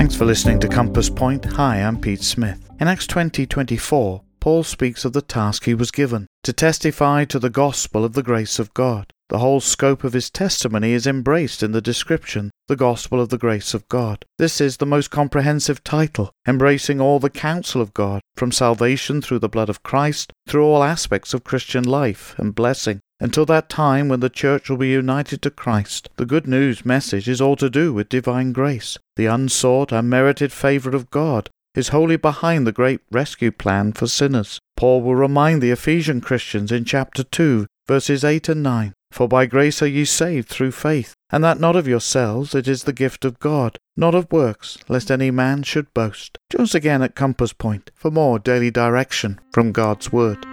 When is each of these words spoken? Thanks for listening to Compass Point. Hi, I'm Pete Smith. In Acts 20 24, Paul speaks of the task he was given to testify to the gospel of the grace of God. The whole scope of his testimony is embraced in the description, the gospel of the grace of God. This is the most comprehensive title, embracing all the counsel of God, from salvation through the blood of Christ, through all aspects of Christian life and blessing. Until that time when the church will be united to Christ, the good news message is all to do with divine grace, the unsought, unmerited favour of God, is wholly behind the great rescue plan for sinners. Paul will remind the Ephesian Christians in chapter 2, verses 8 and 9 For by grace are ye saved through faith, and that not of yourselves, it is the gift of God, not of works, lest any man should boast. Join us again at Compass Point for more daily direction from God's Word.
Thanks 0.00 0.16
for 0.16 0.24
listening 0.24 0.58
to 0.60 0.66
Compass 0.66 1.10
Point. 1.10 1.44
Hi, 1.44 1.76
I'm 1.76 2.00
Pete 2.00 2.22
Smith. 2.22 2.70
In 2.80 2.88
Acts 2.88 3.06
20 3.06 3.44
24, 3.44 4.22
Paul 4.40 4.62
speaks 4.62 5.04
of 5.04 5.12
the 5.12 5.20
task 5.20 5.66
he 5.66 5.74
was 5.74 5.90
given 5.90 6.26
to 6.42 6.54
testify 6.54 7.26
to 7.26 7.38
the 7.38 7.50
gospel 7.50 8.02
of 8.02 8.14
the 8.14 8.22
grace 8.22 8.58
of 8.58 8.72
God. 8.72 9.12
The 9.28 9.40
whole 9.40 9.60
scope 9.60 10.02
of 10.02 10.14
his 10.14 10.30
testimony 10.30 10.92
is 10.92 11.06
embraced 11.06 11.62
in 11.62 11.72
the 11.72 11.82
description, 11.82 12.50
the 12.66 12.76
gospel 12.76 13.20
of 13.20 13.28
the 13.28 13.36
grace 13.36 13.74
of 13.74 13.86
God. 13.90 14.24
This 14.38 14.58
is 14.58 14.78
the 14.78 14.86
most 14.86 15.10
comprehensive 15.10 15.84
title, 15.84 16.32
embracing 16.48 16.98
all 16.98 17.18
the 17.18 17.28
counsel 17.28 17.82
of 17.82 17.92
God, 17.92 18.22
from 18.36 18.52
salvation 18.52 19.20
through 19.20 19.40
the 19.40 19.50
blood 19.50 19.68
of 19.68 19.82
Christ, 19.82 20.32
through 20.48 20.64
all 20.64 20.82
aspects 20.82 21.34
of 21.34 21.44
Christian 21.44 21.84
life 21.84 22.34
and 22.38 22.54
blessing. 22.54 23.00
Until 23.20 23.44
that 23.46 23.68
time 23.68 24.08
when 24.08 24.20
the 24.20 24.30
church 24.30 24.70
will 24.70 24.78
be 24.78 24.88
united 24.88 25.42
to 25.42 25.50
Christ, 25.50 26.08
the 26.16 26.24
good 26.24 26.48
news 26.48 26.86
message 26.86 27.28
is 27.28 27.40
all 27.40 27.54
to 27.56 27.68
do 27.68 27.92
with 27.92 28.08
divine 28.08 28.52
grace, 28.52 28.96
the 29.16 29.26
unsought, 29.26 29.92
unmerited 29.92 30.50
favour 30.50 30.96
of 30.96 31.10
God, 31.10 31.50
is 31.74 31.88
wholly 31.88 32.16
behind 32.16 32.66
the 32.66 32.72
great 32.72 33.00
rescue 33.10 33.50
plan 33.50 33.92
for 33.92 34.06
sinners. 34.06 34.58
Paul 34.74 35.02
will 35.02 35.14
remind 35.14 35.60
the 35.60 35.70
Ephesian 35.70 36.22
Christians 36.22 36.72
in 36.72 36.86
chapter 36.86 37.22
2, 37.22 37.66
verses 37.86 38.24
8 38.24 38.48
and 38.48 38.62
9 38.62 38.94
For 39.12 39.28
by 39.28 39.44
grace 39.44 39.82
are 39.82 39.86
ye 39.86 40.06
saved 40.06 40.48
through 40.48 40.72
faith, 40.72 41.12
and 41.30 41.44
that 41.44 41.60
not 41.60 41.76
of 41.76 41.86
yourselves, 41.86 42.54
it 42.54 42.66
is 42.66 42.84
the 42.84 42.92
gift 42.94 43.26
of 43.26 43.38
God, 43.38 43.76
not 43.98 44.14
of 44.14 44.32
works, 44.32 44.78
lest 44.88 45.10
any 45.10 45.30
man 45.30 45.62
should 45.62 45.92
boast. 45.92 46.38
Join 46.50 46.62
us 46.62 46.74
again 46.74 47.02
at 47.02 47.14
Compass 47.14 47.52
Point 47.52 47.90
for 47.94 48.10
more 48.10 48.38
daily 48.38 48.70
direction 48.70 49.38
from 49.52 49.72
God's 49.72 50.10
Word. 50.10 50.46